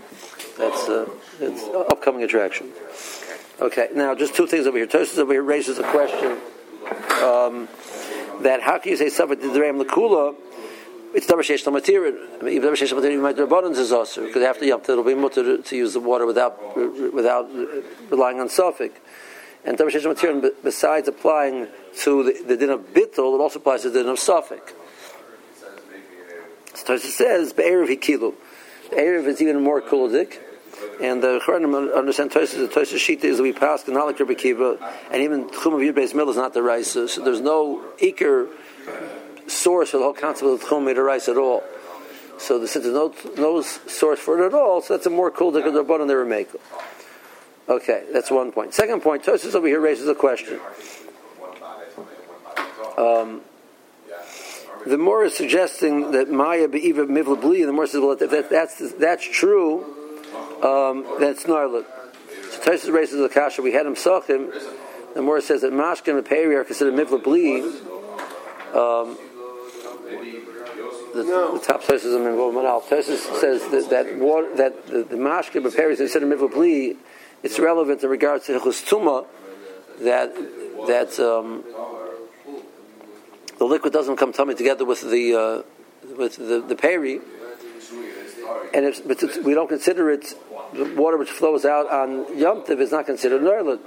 [0.59, 1.09] That's uh,
[1.41, 2.71] it's upcoming attraction.
[3.61, 3.85] Okay.
[3.85, 4.87] okay, now just two things over here.
[4.87, 6.39] Tosis over here raises a question
[7.23, 7.69] um,
[8.43, 10.35] that how can you say something to the Ram Lakula?
[11.15, 11.67] It's davar sheish
[12.43, 15.15] mean, even davar sheish material, might do abundance is also because after yom it'll be
[15.15, 16.77] mutter to use the water without
[17.13, 17.51] without
[18.11, 18.99] relying on suffix
[19.65, 19.79] And
[20.63, 21.69] besides applying
[22.01, 24.73] to the, the din of bittul, it also applies to the din of suffix.
[26.75, 28.35] So it says, Be'erev hikilu.
[28.91, 30.39] Erev is even more kulodik.
[31.01, 34.35] And the Acharonim understand Tosis, the Tosis Shita is that we pass the Nalik Rebbe
[34.35, 37.09] Kiva, and even Tchum of Yud Mill is not the Raisa.
[37.09, 38.49] So there's no Iker
[39.47, 41.63] source for the whole concept of Tchum of Rice at all.
[42.39, 45.31] So the, since there's no, no source for it at all, so that's a more
[45.31, 46.61] cool dik of the bottom they were making.
[47.69, 48.75] Okay, that's one point.
[48.75, 50.59] Second point, Tosis over here raises a question.
[52.99, 53.43] Um,
[54.87, 58.51] the more is suggesting that Maya be'iva mivla bli, the more says, well, if that,
[58.51, 59.85] that's, that's true,
[60.63, 61.85] um, then it's narlut.
[62.51, 64.53] So Tosis raises the kasha, we had him sachim,
[65.15, 67.61] the more says that mashkin and peri are considered mivla bli,
[68.73, 69.17] um,
[71.15, 71.59] the, no.
[71.59, 72.83] the top Tosis in Manal.
[72.83, 76.97] Tosis says that that, water, that the, the mashkin and peri is considered mivla bli,
[77.43, 79.27] it's relevant in regards to Hilchus Tuma,
[80.01, 80.35] that,
[80.87, 81.65] that, um,
[83.63, 85.63] the liquid doesn't come tummy together with the uh,
[86.19, 87.21] with the, the peri,
[88.75, 90.35] and if, but we don't consider it
[90.73, 93.79] the water which flows out on Yom Tiv is not considered nerlid.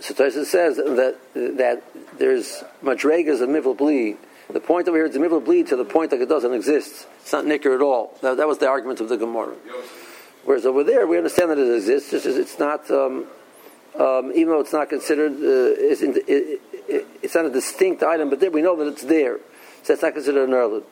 [0.00, 1.82] So Tosis says that that
[2.18, 4.16] there's madregas of mivul bli.
[4.50, 7.06] The point over here is mivul bli to the point that it doesn't exist.
[7.20, 8.18] It's not nicker at all.
[8.20, 9.54] That, that was the argument of the Gemara.
[10.44, 12.12] Whereas over there, we understand that it exists.
[12.12, 12.90] It's, it's not.
[12.90, 13.26] Um,
[13.98, 18.02] um, even though it's not considered, uh, it's, in, it, it, it's, not a distinct
[18.02, 19.38] item, but there, we know that it's there.
[19.82, 20.82] So it's not considered an early.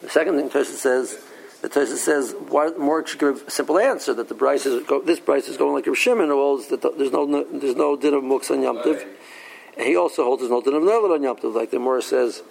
[0.00, 1.16] The second thing Tosa says,
[1.62, 5.00] the Tosa says, why more should give a simple answer that the price is go,
[5.00, 8.14] this price is going like a Shimon holds that the, there's no there's no din
[8.14, 11.36] of mux on Yom and he also holds there's no din of nerlid on Yom
[11.54, 12.42] like the Morris says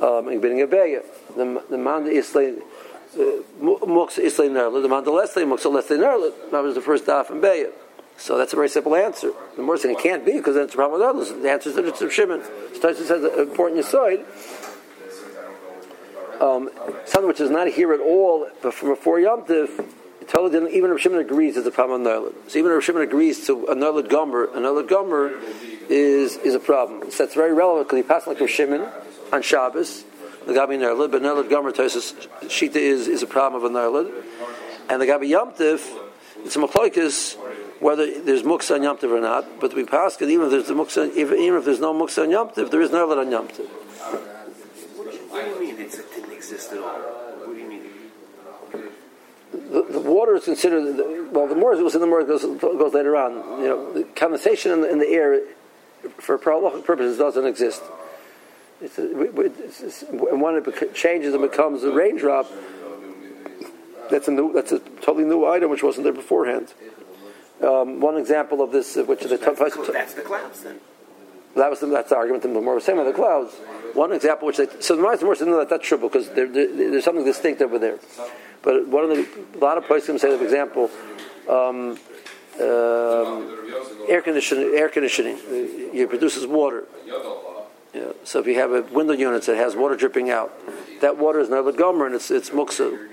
[0.00, 2.32] um, in of The the man is
[3.16, 6.50] Muksa Islay Nerlet, the Manda Leslie Muksa Leslie Nerlet.
[6.50, 7.72] That was the first daf in Bayit.
[8.18, 9.32] So that's a very simple answer.
[9.56, 11.30] The more saying it can't be because then it's a problem with others.
[11.30, 12.42] The answer is that it's of Shimon.
[12.42, 14.24] So Tosis says an important aside.
[16.40, 16.70] Um,
[17.04, 19.70] something which is not here at all, but from before Yom Tiv,
[20.30, 22.34] even if Shimon agrees, it's a problem on Nerlet.
[22.50, 25.32] So even if Shimon agrees to a Nerlet Gomer, a Nerlet Gomer
[25.88, 27.10] is, is a problem.
[27.10, 28.86] So that's very relevant because he passed like Shimon
[29.32, 30.04] on Shabbos,
[30.48, 34.10] the Gabi Nerlid, but Nerlid Gomer Tosis Shita is, is a problem of a Nerlid.
[34.88, 35.86] And the Gabi Yamtiv,
[36.42, 37.36] it's a Machloikis,
[37.80, 40.72] whether there's Muksa on Yamtiv or not, but we pass it, even if there's the
[40.72, 43.66] Muksa, even, even if there's no Muksa on Yamtiv, there is Nerlid on Yamtiv.
[44.96, 46.96] What do you mean it didn't exist at all?
[46.96, 47.82] What do you mean?
[49.52, 51.46] The, the, water is considered well.
[51.46, 53.60] The more it was in the more goes, goes later on.
[53.60, 55.42] You know, the condensation in the, in the air
[56.16, 57.82] for prologic purposes doesn't exist.
[58.80, 62.50] It's, it's, it's, when it changes and becomes a raindrop,
[64.10, 66.72] that's a new, that's a totally new item which wasn't there beforehand.
[67.62, 70.78] Um, one example of this, uh, which is the that's, the, that's the clouds then.
[71.56, 73.54] That was the, that's the argument the more was saying about the clouds.
[73.94, 76.72] One example which they so the more said no that that's true because there, there,
[76.72, 77.98] there's something distinct over there.
[78.62, 79.26] But one of the
[79.56, 80.90] a lot of places can say, for example,
[81.48, 81.98] um,
[82.60, 84.74] um, air conditioning.
[84.76, 86.84] Air conditioning uh, it produces water.
[87.94, 88.12] Yeah.
[88.24, 90.52] So if you have a window unit that has water dripping out,
[91.00, 93.08] that water is never gomer and it's it's muksa.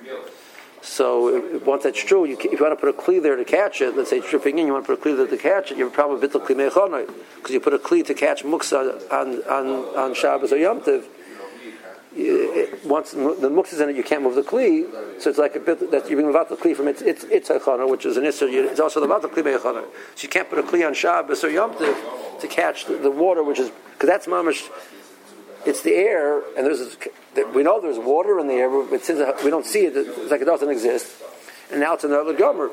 [0.81, 3.45] So if, once that's true, you, if you want to put a kli there to
[3.45, 5.37] catch it, let's say it's dripping in, you want to put a kli there to
[5.37, 7.07] catch it, you have a problem with bittul kli
[7.37, 9.67] because you put a kli to catch muksa on on
[9.97, 11.07] on Shabbos or Yom Tiv.
[12.85, 15.21] Once the muksa is in it, you can't move the kli.
[15.21, 18.05] So it's like a bit that you bring the kli from its its its which
[18.05, 18.47] is an issur.
[18.71, 19.83] It's also the vatal kli mechana.
[20.15, 21.97] So you can't put a kli on Shabbos or Yom Tiv
[22.39, 24.69] to catch the, the water, which is because that's mamish.
[25.65, 26.95] It's the air, and there's
[27.53, 30.39] we know there's water in the air, but since we don't see it, it's like
[30.39, 31.21] it doesn't exist.
[31.71, 32.69] And now it's another gomer.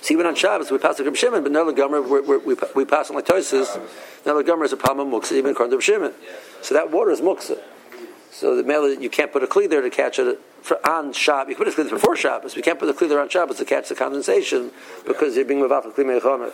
[0.00, 3.16] See, even on Shabbos we pass the Shimon, but another gomer we, we, pass on
[3.16, 3.78] like Tosis.
[4.24, 6.14] Another gomer is a problem of muksa, even according to Shimon.
[6.62, 7.58] So that water is muksa.
[8.38, 10.40] So the mail you can't put a kli there to catch it
[10.84, 11.50] on Shabbos.
[11.50, 12.54] You can put a kli before Shabbos.
[12.54, 14.70] We can't put the kli there on Shabbos to catch the condensation
[15.04, 16.52] because you're being the kli meichomer.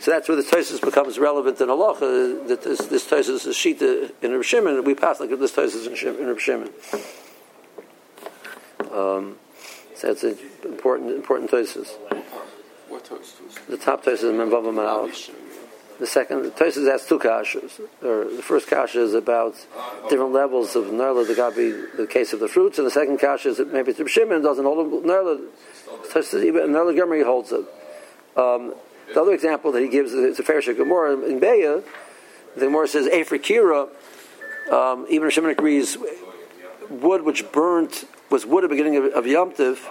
[0.00, 2.48] So that's where the Tosis becomes relevant in halacha.
[2.48, 4.82] That this, this Tosis is shita in Reb Shimon.
[4.82, 6.70] We pass like this Tosis in, in Reb Shimon.
[8.90, 9.36] Um,
[9.94, 11.90] so that's an important important Tosis.
[12.88, 13.64] What Tosis?
[13.68, 15.51] The top Tosis is Menvavam and
[16.02, 17.80] the second, Tosis has two kashas.
[18.02, 19.54] Or the first kasha is about
[20.10, 21.24] different levels of nerla.
[21.24, 24.42] The gabi, the case of the fruits, and the second kasha is that maybe Shimon
[24.42, 25.40] doesn't hold nerla.
[26.12, 27.64] Nerla gemri holds it.
[28.36, 28.74] Um,
[29.14, 31.84] the other example that he gives is a Farshik Gemara in Beya.
[32.56, 33.88] The Gemara says, Efer Kira,
[34.72, 35.96] um, even Shimon agrees,
[36.90, 39.88] wood which burnt was wood at the beginning of, of Yom Tiv,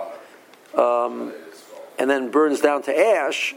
[0.75, 1.31] um,
[1.97, 3.55] and then burns down to ash,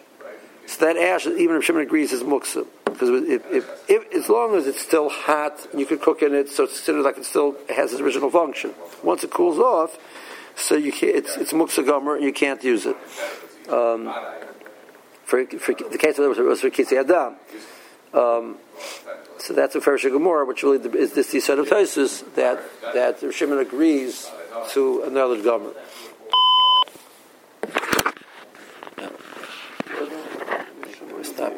[0.67, 2.67] so that ash, even if Shimon agrees, is muksa.
[2.85, 6.49] Because if, if, if, as long as it's still hot, you can cook in it,
[6.49, 8.73] so it's considered like it still has its original function.
[9.03, 9.99] Once it cools off,
[10.57, 12.97] so you can't, it's, it's muksa gomer, and you can't use it.
[13.69, 14.15] Um,
[15.25, 17.37] for, for the case of it was for Adam.
[18.13, 18.59] Um,
[19.39, 22.63] so that's a Fersha Gemara, which really is this the set of that
[22.95, 24.31] that Shimon agrees
[24.71, 25.73] to another Gomer.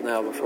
[0.06, 0.36] Now before.